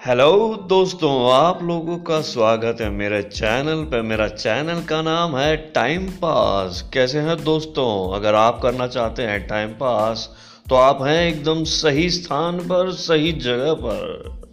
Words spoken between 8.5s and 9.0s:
करना